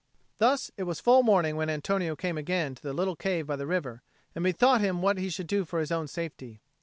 Thus 0.39 0.71
it 0.77 0.85
was 0.85 0.99
full 0.99 1.21
morning 1.21 1.55
when 1.57 1.69
Antonio 1.69 2.15
came 2.15 2.35
again 2.35 2.73
to 2.73 2.81
the 2.81 2.91
little 2.91 3.15
cave 3.15 3.45
by 3.45 3.55
the 3.55 3.67
river, 3.67 4.01
and 4.33 4.43
bethought 4.43 4.81
him 4.81 5.03
what 5.03 5.19
he 5.19 5.29
should 5.29 5.45
do 5.45 5.63
for 5.63 5.79
his 5.79 5.91
own 5.91 6.07
safety. 6.07 6.59